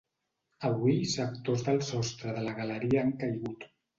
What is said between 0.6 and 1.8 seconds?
Avui sectors del